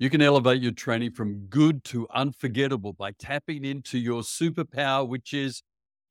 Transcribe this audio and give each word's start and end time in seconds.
You 0.00 0.10
can 0.10 0.20
elevate 0.20 0.60
your 0.60 0.72
training 0.72 1.12
from 1.12 1.46
good 1.46 1.84
to 1.84 2.08
unforgettable 2.12 2.94
by 2.94 3.12
tapping 3.12 3.64
into 3.64 3.96
your 3.96 4.22
superpower, 4.22 5.06
which 5.06 5.32
is 5.32 5.62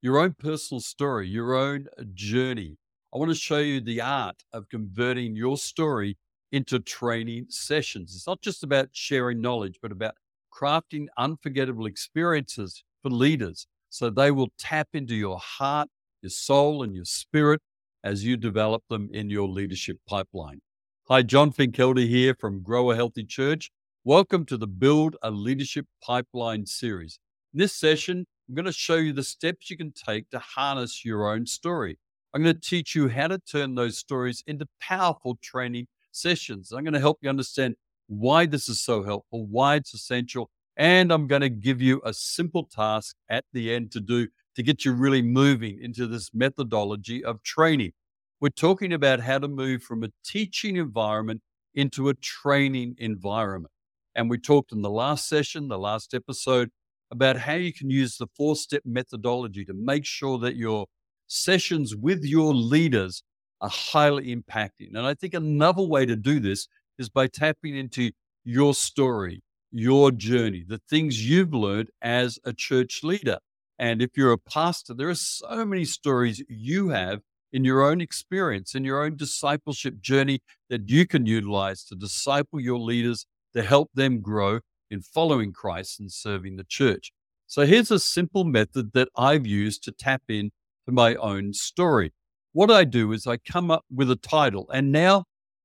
your 0.00 0.20
own 0.20 0.34
personal 0.38 0.80
story, 0.80 1.28
your 1.28 1.54
own 1.54 1.88
uh, 1.98 2.04
journey. 2.14 2.76
I 3.12 3.18
want 3.18 3.32
to 3.32 3.36
show 3.36 3.58
you 3.58 3.80
the 3.80 4.00
art 4.00 4.44
of 4.52 4.68
converting 4.68 5.34
your 5.34 5.56
story 5.56 6.16
into 6.52 6.78
training 6.78 7.46
sessions. 7.48 8.14
It's 8.14 8.26
not 8.26 8.40
just 8.40 8.62
about 8.62 8.90
sharing 8.92 9.40
knowledge, 9.40 9.78
but 9.82 9.90
about 9.90 10.14
crafting 10.54 11.06
unforgettable 11.18 11.86
experiences 11.86 12.84
for 13.02 13.10
leaders 13.10 13.66
so 13.88 14.10
they 14.10 14.30
will 14.30 14.52
tap 14.58 14.90
into 14.92 15.16
your 15.16 15.40
heart, 15.40 15.88
your 16.20 16.30
soul, 16.30 16.84
and 16.84 16.94
your 16.94 17.04
spirit 17.04 17.60
as 18.04 18.24
you 18.24 18.36
develop 18.36 18.84
them 18.88 19.10
in 19.12 19.28
your 19.28 19.48
leadership 19.48 19.98
pipeline. 20.08 20.60
Hi, 21.08 21.22
John 21.22 21.50
Finkelde 21.50 22.06
here 22.06 22.32
from 22.32 22.62
Grow 22.62 22.92
a 22.92 22.94
Healthy 22.94 23.24
Church. 23.24 23.72
Welcome 24.04 24.46
to 24.46 24.56
the 24.56 24.68
Build 24.68 25.16
a 25.20 25.32
Leadership 25.32 25.84
Pipeline 26.00 26.64
series. 26.64 27.18
In 27.52 27.58
this 27.58 27.74
session, 27.74 28.24
I'm 28.48 28.54
going 28.54 28.66
to 28.66 28.72
show 28.72 28.94
you 28.94 29.12
the 29.12 29.24
steps 29.24 29.68
you 29.68 29.76
can 29.76 29.90
take 29.90 30.30
to 30.30 30.38
harness 30.38 31.04
your 31.04 31.28
own 31.28 31.44
story. 31.44 31.98
I'm 32.32 32.44
going 32.44 32.54
to 32.54 32.60
teach 32.60 32.94
you 32.94 33.08
how 33.08 33.26
to 33.26 33.38
turn 33.40 33.74
those 33.74 33.98
stories 33.98 34.44
into 34.46 34.68
powerful 34.80 35.40
training 35.42 35.88
sessions. 36.12 36.70
I'm 36.70 36.84
going 36.84 36.94
to 36.94 37.00
help 37.00 37.18
you 37.20 37.28
understand 37.28 37.74
why 38.06 38.46
this 38.46 38.68
is 38.68 38.80
so 38.80 39.02
helpful, 39.02 39.44
why 39.46 39.74
it's 39.74 39.94
essential, 39.94 40.50
and 40.76 41.12
I'm 41.12 41.26
going 41.26 41.42
to 41.42 41.50
give 41.50 41.82
you 41.82 42.00
a 42.04 42.14
simple 42.14 42.68
task 42.72 43.16
at 43.28 43.44
the 43.52 43.74
end 43.74 43.90
to 43.90 44.00
do 44.00 44.28
to 44.54 44.62
get 44.62 44.84
you 44.84 44.92
really 44.92 45.20
moving 45.20 45.80
into 45.82 46.06
this 46.06 46.30
methodology 46.32 47.24
of 47.24 47.42
training. 47.42 47.92
We're 48.42 48.48
talking 48.48 48.92
about 48.92 49.20
how 49.20 49.38
to 49.38 49.46
move 49.46 49.84
from 49.84 50.02
a 50.02 50.08
teaching 50.24 50.74
environment 50.74 51.42
into 51.76 52.08
a 52.08 52.14
training 52.14 52.96
environment. 52.98 53.70
And 54.16 54.28
we 54.28 54.36
talked 54.36 54.72
in 54.72 54.82
the 54.82 54.90
last 54.90 55.28
session, 55.28 55.68
the 55.68 55.78
last 55.78 56.12
episode, 56.12 56.70
about 57.12 57.36
how 57.36 57.54
you 57.54 57.72
can 57.72 57.88
use 57.88 58.16
the 58.16 58.26
four 58.36 58.56
step 58.56 58.82
methodology 58.84 59.64
to 59.66 59.72
make 59.72 60.04
sure 60.04 60.40
that 60.40 60.56
your 60.56 60.86
sessions 61.28 61.94
with 61.94 62.24
your 62.24 62.52
leaders 62.52 63.22
are 63.60 63.70
highly 63.70 64.34
impacting. 64.34 64.88
And 64.88 65.06
I 65.06 65.14
think 65.14 65.34
another 65.34 65.84
way 65.84 66.04
to 66.04 66.16
do 66.16 66.40
this 66.40 66.66
is 66.98 67.08
by 67.08 67.28
tapping 67.28 67.76
into 67.76 68.10
your 68.42 68.74
story, 68.74 69.44
your 69.70 70.10
journey, 70.10 70.64
the 70.66 70.80
things 70.90 71.24
you've 71.30 71.54
learned 71.54 71.90
as 72.02 72.40
a 72.44 72.52
church 72.52 73.04
leader. 73.04 73.38
And 73.78 74.02
if 74.02 74.16
you're 74.16 74.32
a 74.32 74.38
pastor, 74.38 74.94
there 74.94 75.10
are 75.10 75.14
so 75.14 75.64
many 75.64 75.84
stories 75.84 76.42
you 76.48 76.88
have 76.88 77.20
in 77.52 77.64
your 77.64 77.82
own 77.82 78.00
experience, 78.00 78.74
in 78.74 78.84
your 78.84 79.04
own 79.04 79.16
discipleship 79.16 80.00
journey 80.00 80.40
that 80.70 80.88
you 80.88 81.06
can 81.06 81.26
utilize 81.26 81.84
to 81.84 81.94
disciple 81.94 82.60
your 82.60 82.78
leaders 82.78 83.26
to 83.54 83.62
help 83.62 83.90
them 83.94 84.20
grow 84.20 84.60
in 84.90 85.02
following 85.02 85.52
Christ 85.52 86.00
and 86.00 86.10
serving 86.10 86.56
the 86.56 86.64
church. 86.64 87.12
So 87.46 87.66
here's 87.66 87.90
a 87.90 87.98
simple 87.98 88.44
method 88.44 88.92
that 88.94 89.08
I've 89.16 89.46
used 89.46 89.84
to 89.84 89.92
tap 89.92 90.22
in 90.28 90.50
to 90.86 90.92
my 90.92 91.14
own 91.16 91.52
story. 91.52 92.12
What 92.52 92.70
I 92.70 92.84
do 92.84 93.12
is 93.12 93.26
I 93.26 93.36
come 93.36 93.70
up 93.70 93.84
with 93.94 94.10
a 94.10 94.16
title, 94.16 94.68
and 94.72 94.92
now 94.92 95.24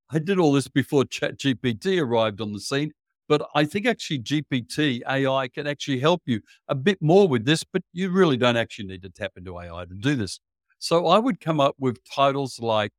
I 0.09 0.19
did 0.19 0.39
all 0.39 0.53
this 0.53 0.67
before 0.67 1.03
ChatGPT 1.03 2.01
arrived 2.01 2.41
on 2.41 2.53
the 2.53 2.59
scene. 2.59 2.91
But 3.29 3.49
I 3.53 3.65
think 3.65 3.85
actually 3.85 4.19
GPT 4.19 5.01
AI 5.05 5.49
can 5.49 5.67
actually 5.67 5.99
help 5.99 6.21
you 6.25 6.39
a 6.69 6.75
bit 6.75 7.01
more 7.01 7.27
with 7.27 7.45
this, 7.45 7.63
but 7.63 7.81
you 7.91 8.09
really 8.09 8.37
don't 8.37 8.55
actually 8.55 8.87
need 8.87 9.01
to 9.03 9.09
tap 9.09 9.33
into 9.35 9.59
AI 9.59 9.83
to 9.85 9.95
do 9.95 10.15
this. 10.15 10.39
So 10.79 11.07
I 11.07 11.17
would 11.17 11.39
come 11.39 11.59
up 11.59 11.75
with 11.79 12.03
titles 12.03 12.59
like 12.59 12.91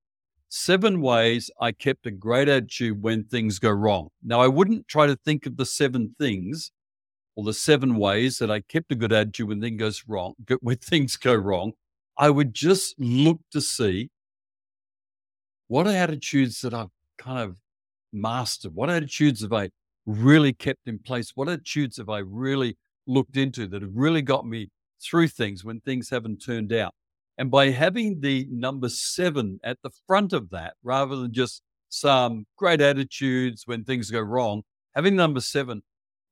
Seven 0.49 1.01
Ways 1.01 1.51
I 1.61 1.73
Kept 1.73 2.07
a 2.07 2.11
Great 2.11 2.49
Attitude 2.49 3.03
When 3.03 3.25
Things 3.25 3.59
Go 3.59 3.71
Wrong. 3.71 4.09
Now, 4.23 4.41
I 4.41 4.49
wouldn't 4.49 4.89
try 4.89 5.07
to 5.07 5.17
think 5.17 5.47
of 5.47 5.57
the 5.57 5.67
seven 5.67 6.15
things 6.19 6.73
or 7.37 7.45
the 7.45 7.53
seven 7.53 7.97
ways 7.97 8.39
that 8.39 8.51
I 8.51 8.61
kept 8.63 8.91
a 8.91 8.97
good 8.97 9.13
attitude 9.13 9.49
when 9.49 9.61
things 9.61 9.79
goes 9.79 10.05
wrong, 10.09 10.35
when 10.61 10.77
things 10.79 11.17
go 11.17 11.35
wrong. 11.35 11.73
I 12.17 12.31
would 12.31 12.53
just 12.53 12.99
look 12.99 13.41
to 13.53 13.61
see 13.61 14.11
what 15.69 15.87
attitudes 15.87 16.63
that 16.63 16.75
I've 16.75 16.89
kind 17.17 17.39
of 17.39 17.59
mastered, 18.13 18.75
what 18.75 18.91
attitudes 18.91 19.43
have 19.43 19.53
I 19.53 19.71
really 20.07 20.53
kept 20.53 20.89
in 20.89 20.99
place? 20.99 21.33
What 21.37 21.49
attitudes 21.49 21.99
have 21.99 22.09
I 22.09 22.19
really 22.21 22.77
looked 23.07 23.37
into 23.37 23.69
that 23.69 23.83
have 23.83 23.95
really 23.95 24.23
got 24.23 24.47
me 24.47 24.71
through 25.01 25.29
things 25.29 25.65
when 25.65 25.81
things 25.81 26.11
haven't 26.11 26.39
turned 26.39 26.73
out? 26.73 26.95
And 27.39 27.53
by 27.53 27.71
having 27.71 28.21
the 28.21 28.49
number 28.51 28.89
seven 28.89 29.61
at 29.63 29.79
the 29.83 29.91
front 30.09 30.33
of 30.33 30.51
that, 30.51 30.75
rather 30.83 31.15
than 31.15 31.33
just 31.33 31.63
some 31.89 32.47
great 32.57 32.81
attitudes 32.81 33.63
when 33.65 33.85
things 33.85 34.11
go 34.11 34.21
wrong, 34.21 34.63
having 34.95 35.15
number 35.15 35.41
seven 35.41 35.83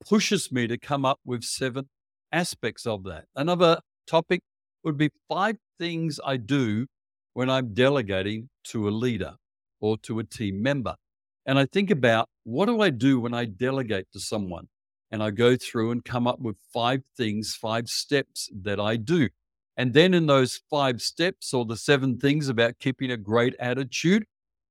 pushes 0.05 0.51
me 0.51 0.67
to 0.67 0.77
come 0.77 1.05
up 1.05 1.21
with 1.25 1.45
seven 1.45 1.89
aspects 2.33 2.87
of 2.87 3.05
that. 3.05 3.27
Another 3.37 3.81
topic 4.09 4.41
would 4.83 4.99
be 4.99 5.11
five 5.29 5.57
things 5.79 6.19
I 6.25 6.37
do 6.37 6.87
when 7.35 7.49
I'm 7.49 7.73
delegating 7.73 8.49
to 8.65 8.89
a 8.89 8.91
leader 8.91 9.37
or 9.81 9.97
to 9.99 10.19
a 10.19 10.25
team 10.25 10.61
member. 10.61 10.97
And 11.47 11.59
I 11.59 11.67
think 11.67 11.91
about 11.91 12.29
what 12.43 12.67
do 12.67 12.81
I 12.81 12.91
do 12.91 13.21
when 13.21 13.33
I 13.33 13.45
delegate 13.45 14.07
to 14.13 14.21
someone? 14.21 14.69
And 15.13 15.23
I 15.23 15.31
go 15.31 15.57
through 15.57 15.93
and 15.93 16.05
come 16.05 16.27
up 16.27 16.41
with 16.41 16.57
five 16.73 17.03
things, 17.17 17.55
five 17.55 17.89
steps 17.89 18.51
that 18.63 18.81
I 18.81 18.97
do. 18.97 19.29
And 19.77 19.93
then 19.93 20.15
in 20.15 20.27
those 20.27 20.61
five 20.71 21.03
steps 21.03 21.53
or 21.53 21.65
the 21.65 21.77
seven 21.77 22.19
things 22.19 22.49
about 22.49 22.79
keeping 22.79 23.11
a 23.11 23.17
great 23.17 23.55
attitude, 23.59 24.25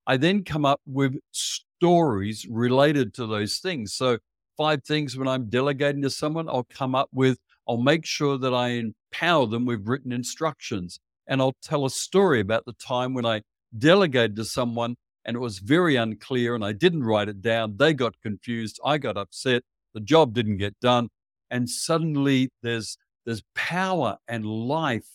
I 0.07 0.17
then 0.17 0.43
come 0.43 0.65
up 0.65 0.81
with 0.85 1.15
stories 1.31 2.47
related 2.49 3.13
to 3.15 3.27
those 3.27 3.57
things. 3.57 3.93
So, 3.93 4.17
five 4.57 4.83
things 4.83 5.17
when 5.17 5.27
I'm 5.27 5.49
delegating 5.49 6.01
to 6.03 6.09
someone, 6.09 6.47
I'll 6.47 6.63
come 6.69 6.95
up 6.95 7.09
with, 7.11 7.39
I'll 7.67 7.77
make 7.77 8.05
sure 8.05 8.37
that 8.37 8.53
I 8.53 8.69
empower 8.69 9.47
them 9.47 9.65
with 9.65 9.87
written 9.87 10.11
instructions. 10.11 10.99
And 11.27 11.41
I'll 11.41 11.55
tell 11.61 11.85
a 11.85 11.89
story 11.89 12.39
about 12.39 12.65
the 12.65 12.73
time 12.73 13.13
when 13.13 13.25
I 13.25 13.41
delegated 13.77 14.35
to 14.37 14.45
someone 14.45 14.95
and 15.25 15.35
it 15.35 15.39
was 15.39 15.57
very 15.59 15.95
unclear 15.95 16.53
and 16.53 16.63
I 16.63 16.71
didn't 16.71 17.03
write 17.03 17.27
it 17.27 17.41
down. 17.41 17.77
They 17.77 17.93
got 17.93 18.21
confused. 18.21 18.79
I 18.85 18.99
got 18.99 19.17
upset. 19.17 19.63
The 19.93 19.99
job 19.99 20.33
didn't 20.33 20.57
get 20.57 20.79
done. 20.79 21.09
And 21.49 21.69
suddenly 21.69 22.49
there's 22.61 22.97
there's 23.25 23.43
power 23.55 24.17
and 24.27 24.45
life 24.45 25.07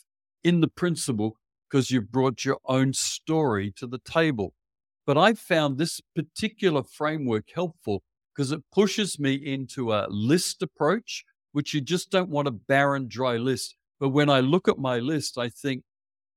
in 0.42 0.60
the 0.60 0.68
principle 0.68 1.36
because 1.68 1.90
you've 1.90 2.10
brought 2.10 2.44
your 2.44 2.58
own 2.66 2.92
story 2.92 3.72
to 3.76 3.86
the 3.86 3.98
table. 3.98 4.52
But 5.06 5.16
I 5.16 5.34
found 5.34 5.78
this 5.78 6.00
particular 6.14 6.82
framework 6.82 7.48
helpful 7.54 8.02
because 8.34 8.52
it 8.52 8.62
pushes 8.72 9.18
me 9.18 9.34
into 9.34 9.92
a 9.92 10.06
list 10.08 10.62
approach, 10.62 11.24
which 11.52 11.74
you 11.74 11.80
just 11.80 12.10
don't 12.10 12.30
want 12.30 12.48
a 12.48 12.52
barren, 12.52 13.08
dry 13.08 13.36
list. 13.36 13.76
But 13.98 14.10
when 14.10 14.30
I 14.30 14.40
look 14.40 14.68
at 14.68 14.78
my 14.78 14.98
list, 14.98 15.38
I 15.38 15.48
think, 15.48 15.82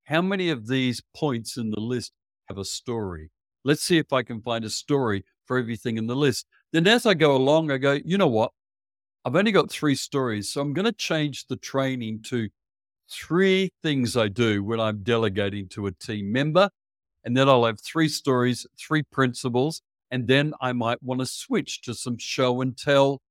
how 0.06 0.22
many 0.22 0.50
of 0.50 0.68
these 0.68 1.02
points 1.16 1.56
in 1.56 1.72
the 1.72 1.80
list 1.80 2.12
have 2.50 2.58
a 2.58 2.66
story? 2.66 3.32
Let's 3.64 3.84
see 3.84 3.98
if 3.98 4.12
I 4.12 4.22
can 4.22 4.42
find 4.42 4.66
a 4.66 4.70
story 4.70 5.24
for 5.46 5.58
everything 5.58 5.98
in 5.98 6.08
the 6.08 6.16
list. 6.16 6.46
Then 6.74 6.88
as 6.88 7.06
I 7.06 7.14
go 7.14 7.36
along, 7.36 7.72
I 7.72 7.78
go, 7.78 8.00
you 8.04 8.18
know 8.18 8.28
what? 8.28 8.52
I've 9.26 9.36
only 9.36 9.52
got 9.54 9.72
three 9.72 9.96
stories. 9.96 10.50
So 10.52 10.62
I'm 10.62 10.74
going 10.74 10.86
to 10.86 10.92
change 10.92 11.48
the 11.48 11.56
training 11.56 12.24
to 12.24 12.50
three 13.10 13.70
things 13.82 14.18
I 14.18 14.28
do 14.28 14.64
when 14.64 14.80
I'm 14.80 15.04
delegating 15.04 15.70
to 15.70 15.88
a 15.88 15.92
team 15.92 16.32
member. 16.32 16.70
And 17.24 17.38
then 17.38 17.48
I'll 17.48 17.66
have 17.66 17.80
three 17.80 18.10
stories, 18.10 18.68
three 18.78 19.04
principles. 19.04 19.82
And 20.12 20.28
then 20.28 20.54
I 20.60 20.74
might 20.74 21.02
want 21.02 21.22
to 21.22 21.26
switch 21.26 21.82
to 21.84 21.94
some 21.94 22.18
show 22.18 22.62
and 22.62 22.78
tell. 22.78 23.22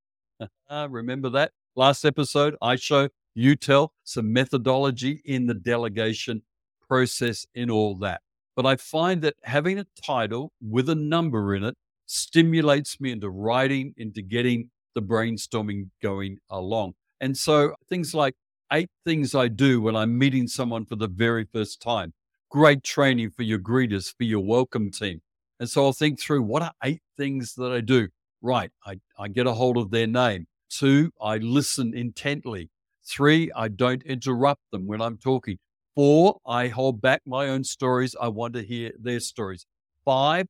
Ah, 0.71 0.89
remember 0.91 1.29
that 1.29 1.53
last 1.77 2.05
episode? 2.05 2.57
I 2.63 2.77
show, 2.77 3.11
you 3.35 3.55
tell, 3.55 3.93
some 4.03 4.33
methodology 4.33 5.21
in 5.25 5.47
the 5.47 5.55
delegation 5.55 6.43
process 6.89 7.47
in 7.55 7.71
all 7.71 7.95
that. 7.97 8.23
But 8.57 8.65
I 8.65 8.77
find 8.77 9.23
that 9.23 9.35
having 9.45 9.79
a 9.79 9.87
title 10.03 10.51
with 10.61 10.89
a 10.89 10.95
number 10.95 11.55
in 11.55 11.63
it 11.63 11.75
stimulates 12.07 13.01
me 13.01 13.13
into 13.13 13.29
writing, 13.29 13.95
into 13.99 14.23
getting 14.23 14.71
the 14.94 15.03
brainstorming 15.03 15.91
going 16.03 16.39
along. 16.50 16.94
And 17.21 17.37
so 17.37 17.75
things 17.89 18.15
like 18.15 18.35
eight 18.73 18.91
things 19.05 19.35
I 19.35 19.49
do 19.49 19.81
when 19.81 19.94
I'm 19.94 20.19
meeting 20.19 20.49
someone 20.49 20.87
for 20.87 20.97
the 20.97 21.09
very 21.09 21.47
first 21.53 21.81
time. 21.81 22.15
Great 22.50 22.83
training 22.83 23.31
for 23.31 23.43
your 23.43 23.59
greeters, 23.59 24.15
for 24.17 24.25
your 24.25 24.41
welcome 24.41 24.91
team. 24.91 25.21
And 25.61 25.69
so 25.69 25.85
I'll 25.85 25.93
think 25.93 26.21
through 26.21 26.43
what 26.43 26.62
are 26.62 26.73
eight 26.83 27.03
things 27.17 27.55
that 27.55 27.73
I 27.73 27.81
do? 27.81 28.09
Right, 28.41 28.71
I, 28.85 28.97
I 29.19 29.29
get 29.29 29.47
a 29.47 29.53
hold 29.53 29.77
of 29.77 29.91
their 29.91 30.06
name. 30.06 30.47
Two, 30.69 31.12
I 31.21 31.37
listen 31.37 31.95
intently. 31.95 32.71
Three, 33.09 33.50
I 33.55 33.69
don't 33.69 34.03
interrupt 34.03 34.62
them 34.73 34.87
when 34.87 35.00
I'm 35.00 35.19
talking. 35.19 35.59
Four, 35.95 36.38
I 36.47 36.69
hold 36.69 37.00
back 37.00 37.21
my 37.27 37.49
own 37.49 37.65
stories. 37.65 38.17
I 38.21 38.29
want 38.29 38.55
to 38.55 38.62
hear 38.62 38.93
their 38.99 39.21
stories. 39.21 39.67
Five, 40.05 40.47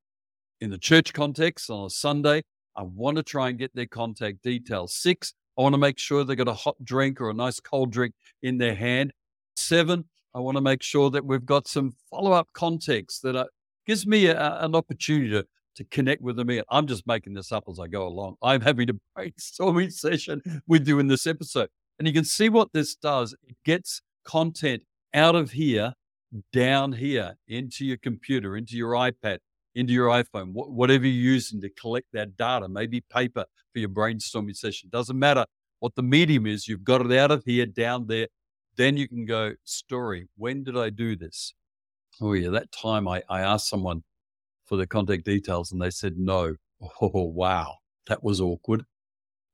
in 0.61 0.71
the 0.71 0.79
church 0.79 1.13
context 1.13 1.69
on 1.69 1.87
a 1.87 1.91
Sunday, 1.91 2.43
I 2.77 2.83
want 2.83 3.17
to 3.19 3.23
try 3.23 3.49
and 3.49 3.59
get 3.59 3.75
their 3.75 3.87
contact 3.87 4.43
details. 4.43 4.95
Six, 4.95 5.35
I 5.59 5.63
want 5.63 5.75
to 5.75 5.79
make 5.79 5.99
sure 5.99 6.25
they 6.25 6.37
got 6.37 6.49
a 6.49 6.55
hot 6.55 6.77
drink 6.83 7.21
or 7.21 7.31
a 7.31 7.35
nice 7.35 7.61
cold 7.61 7.93
drink 7.93 8.15
in 8.43 8.59
their 8.59 8.75
hand. 8.75 9.13
Seven, 9.57 10.05
I 10.35 10.41
want 10.41 10.57
to 10.57 10.63
make 10.63 10.83
sure 10.83 11.11
that 11.11 11.25
we've 11.25 11.45
got 11.45 11.69
some 11.69 11.93
follow 12.11 12.33
up 12.33 12.49
context 12.55 13.23
that 13.23 13.37
uh, 13.37 13.47
gives 13.87 14.07
me 14.07 14.27
a, 14.27 14.65
an 14.65 14.75
opportunity 14.75 15.31
to 15.31 15.47
to 15.77 15.85
connect 15.85 16.23
with 16.23 16.37
them. 16.37 16.51
I'm 16.71 16.87
just 16.87 17.07
making 17.07 17.35
this 17.35 17.53
up 17.53 17.65
as 17.69 17.79
I 17.79 17.89
go 17.89 18.07
along. 18.07 18.37
I'm 18.43 18.61
having 18.61 18.91
a 18.91 18.95
brainstorming 19.19 19.93
session 19.93 20.43
with 20.67 20.87
you 20.87 20.99
in 20.99 21.09
this 21.09 21.27
episode. 21.27 21.69
And 21.99 22.07
you 22.07 22.15
can 22.15 22.25
see 22.25 22.49
what 22.49 22.73
this 22.73 22.95
does. 22.95 23.35
It 23.47 23.57
gets 23.65 24.03
content 24.25 24.83
out 25.15 25.35
of 25.35 25.53
here, 25.53 25.95
down 26.53 26.93
here, 26.93 27.37
into 27.49 27.85
your 27.85 27.97
computer, 27.97 28.57
into 28.57 28.77
your 28.77 28.93
iPad, 28.93 29.39
into 29.75 29.93
your 29.93 30.09
iPhone, 30.09 30.53
wh- 30.53 30.71
whatever 30.71 31.07
you're 31.07 31.33
using 31.35 31.61
to 31.61 31.71
collect 31.71 32.09
that 32.13 32.37
data, 32.37 32.69
maybe 32.69 33.01
paper 33.01 33.45
for 33.73 33.79
your 33.79 33.89
brainstorming 33.89 34.57
session. 34.57 34.89
Doesn't 34.93 35.19
matter 35.19 35.47
what 35.81 35.95
the 35.95 36.03
medium 36.03 36.47
is, 36.47 36.69
you've 36.69 36.85
got 36.85 37.05
it 37.05 37.13
out 37.13 37.31
of 37.31 37.43
here, 37.45 37.67
down 37.67 38.07
there. 38.07 38.29
Then 38.77 38.97
you 38.97 39.09
can 39.09 39.27
go, 39.27 39.55
story. 39.65 40.29
When 40.37 40.65
did 40.65 40.77
I 40.77 40.91
do 40.91 41.17
this? 41.17 41.55
Oh, 42.21 42.33
yeah, 42.33 42.51
that 42.51 42.73
time 42.73 43.09
I, 43.09 43.23
I 43.29 43.41
asked 43.41 43.69
someone 43.69 44.03
for 44.67 44.77
their 44.77 44.87
contact 44.87 45.25
details 45.25 45.73
and 45.73 45.81
they 45.81 45.91
said 45.91 46.17
no. 46.17 46.57
Oh, 47.01 47.11
wow, 47.13 47.77
that 48.09 48.23
was 48.23 48.41
awkward. 48.41 48.85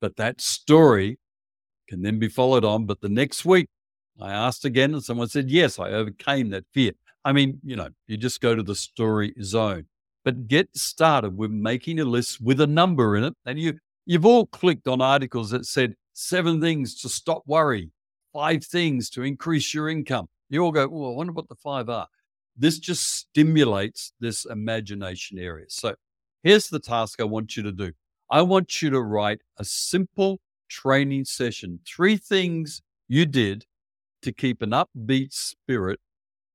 But 0.00 0.16
that 0.16 0.40
story 0.40 1.18
can 1.88 2.02
then 2.02 2.18
be 2.18 2.28
followed 2.28 2.64
on. 2.64 2.86
But 2.86 3.00
the 3.00 3.08
next 3.08 3.44
week, 3.44 3.68
I 4.20 4.32
asked 4.32 4.64
again 4.64 4.94
and 4.94 5.02
someone 5.02 5.28
said, 5.28 5.50
yes, 5.50 5.78
I 5.78 5.90
overcame 5.90 6.50
that 6.50 6.64
fear. 6.72 6.92
I 7.24 7.32
mean, 7.32 7.60
you 7.64 7.76
know, 7.76 7.88
you 8.06 8.16
just 8.16 8.40
go 8.40 8.54
to 8.54 8.62
the 8.62 8.74
story 8.74 9.34
zone, 9.42 9.86
but 10.28 10.46
get 10.46 10.68
started 10.76 11.38
with 11.38 11.50
making 11.50 11.98
a 12.00 12.04
list 12.04 12.38
with 12.42 12.60
a 12.60 12.66
number 12.66 13.16
in 13.16 13.24
it. 13.24 13.32
And 13.46 13.58
you, 13.58 13.78
you've 14.04 14.26
all 14.26 14.44
clicked 14.44 14.86
on 14.86 15.00
articles 15.00 15.48
that 15.52 15.64
said 15.64 15.94
seven 16.12 16.60
things 16.60 17.00
to 17.00 17.08
stop 17.08 17.44
worry, 17.46 17.90
five 18.34 18.62
things 18.62 19.08
to 19.08 19.22
increase 19.22 19.72
your 19.72 19.88
income. 19.88 20.28
You 20.50 20.62
all 20.62 20.70
go, 20.70 20.86
well, 20.86 21.12
I 21.12 21.14
wonder 21.14 21.32
what 21.32 21.48
the 21.48 21.54
five 21.54 21.88
are. 21.88 22.06
This 22.58 22.78
just 22.78 23.10
stimulates 23.10 24.12
this 24.20 24.44
imagination 24.44 25.38
area. 25.38 25.64
So 25.70 25.94
here's 26.42 26.68
the 26.68 26.78
task 26.78 27.22
I 27.22 27.24
want 27.24 27.56
you 27.56 27.62
to 27.62 27.72
do. 27.72 27.92
I 28.30 28.42
want 28.42 28.82
you 28.82 28.90
to 28.90 29.00
write 29.00 29.40
a 29.56 29.64
simple 29.64 30.40
training 30.68 31.24
session, 31.24 31.80
three 31.86 32.18
things 32.18 32.82
you 33.08 33.24
did 33.24 33.64
to 34.20 34.32
keep 34.32 34.60
an 34.60 34.72
upbeat 34.72 35.32
spirit 35.32 36.00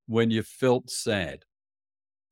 when 0.06 0.30
you 0.30 0.44
felt 0.44 0.92
sad. 0.92 1.44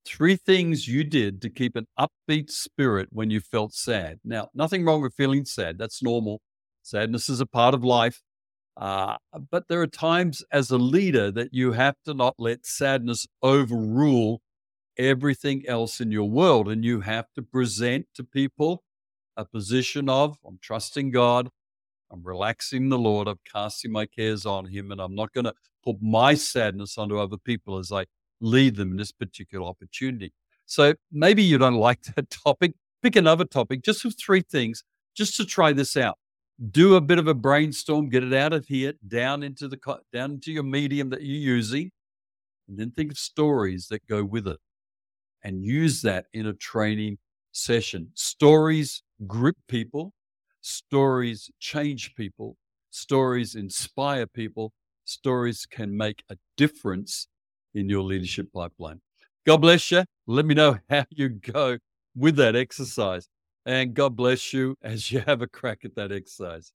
Three 0.06 0.36
things 0.36 0.88
you 0.88 1.03
did 1.03 1.42
to 1.42 1.50
keep 1.50 1.75
an 1.75 1.88
upbeat 2.00 2.50
spirit 2.50 3.09
when 3.12 3.30
you 3.30 3.39
felt 3.39 3.74
sad. 3.74 4.19
Now, 4.24 4.50
nothing 4.53 4.83
wrong 4.83 5.01
with 5.01 5.13
feeling 5.13 5.45
sad. 5.45 5.77
That's 5.77 6.01
normal. 6.01 6.42
Sadness 6.81 7.30
is 7.30 7.39
a 7.39 7.45
part 7.45 7.74
of 7.74 7.83
life. 7.83 8.21
Uh, 8.77 9.18
but 9.51 9.68
there 9.68 9.81
are 9.81 9.88
times 9.88 10.44
as 10.51 10.71
a 10.71 10.77
leader 10.77 11.30
that 11.31 11.53
you 11.53 11.74
have 11.74 11.95
to 12.06 12.13
not 12.13 12.33
let 12.39 12.65
sadness 12.65 13.27
overrule 13.44 14.42
everything 14.98 15.63
else 15.68 16.01
in 16.01 16.12
your 16.12 16.30
world. 16.30 16.68
And 16.68 16.83
you 16.83 17.01
have 17.01 17.27
to 17.36 17.44
present 17.44 18.07
to 18.15 18.24
people 18.24 18.83
a 19.38 19.45
position 19.45 20.09
of, 20.09 20.38
I'm 20.45 20.57
trusting 20.62 21.12
God, 21.12 21.50
I'm 22.12 22.24
relaxing 22.24 22.89
the 22.89 22.97
Lord, 22.97 23.27
I'm 23.27 23.39
casting 23.51 23.92
my 23.92 24.06
cares 24.06 24.45
on 24.45 24.65
Him, 24.65 24.92
and 24.92 25.00
I'm 25.00 25.15
not 25.15 25.31
going 25.31 25.45
to 25.45 25.54
put 25.83 26.01
my 26.01 26.33
sadness 26.33 26.97
onto 26.97 27.19
other 27.19 27.38
people 27.38 27.77
as 27.77 27.92
I 27.92 28.06
lead 28.41 28.75
them 28.75 28.91
in 28.91 28.97
this 28.97 29.11
particular 29.11 29.65
opportunity. 29.65 30.33
So 30.65 30.95
maybe 31.11 31.43
you 31.43 31.57
don't 31.57 31.75
like 31.75 32.01
that 32.15 32.29
topic. 32.29 32.73
Pick 33.01 33.15
another 33.15 33.45
topic, 33.45 33.81
just 33.83 34.05
with 34.05 34.15
three 34.19 34.41
things, 34.41 34.83
just 35.15 35.35
to 35.38 35.45
try 35.45 35.73
this 35.73 35.97
out 35.97 36.17
do 36.69 36.95
a 36.95 37.01
bit 37.01 37.17
of 37.17 37.27
a 37.27 37.33
brainstorm, 37.33 38.09
get 38.09 38.23
it 38.23 38.33
out 38.33 38.53
of 38.53 38.67
here, 38.67 38.93
down 39.07 39.41
into 39.41 39.67
the 39.67 39.77
down 40.13 40.31
into 40.31 40.51
your 40.51 40.63
medium 40.63 41.09
that 41.09 41.23
you're 41.23 41.55
using, 41.55 41.91
and 42.67 42.77
then 42.77 42.91
think 42.91 43.11
of 43.11 43.17
stories 43.17 43.88
that 43.89 44.05
go 44.07 44.23
with 44.23 44.47
it, 44.47 44.59
and 45.44 45.63
use 45.63 46.01
that 46.03 46.25
in 46.33 46.45
a 46.45 46.53
training 46.53 47.17
session. 47.51 48.11
Stories 48.13 49.01
grip 49.25 49.57
people, 49.67 50.13
stories 50.61 51.49
change 51.59 52.13
people, 52.15 52.57
stories 52.91 53.55
inspire 53.55 54.27
people, 54.27 54.71
stories 55.05 55.65
can 55.65 55.95
make 55.97 56.23
a 56.29 56.37
difference 56.57 57.27
in 57.73 57.89
your 57.89 58.03
leadership 58.03 58.47
pipeline. 58.53 59.01
God 59.45 59.57
bless 59.57 59.91
you. 59.91 60.03
Let 60.27 60.45
me 60.45 60.56
know 60.56 60.77
how 60.89 61.06
you 61.09 61.29
go 61.29 61.77
with 62.15 62.35
that 62.38 62.56
exercise. 62.56 63.27
And 63.65 63.94
God 63.94 64.15
bless 64.15 64.53
you 64.53 64.75
as 64.81 65.12
you 65.12 65.21
have 65.21 65.41
a 65.41 65.47
crack 65.47 65.85
at 65.85 65.95
that 65.95 66.12
exercise. 66.12 66.71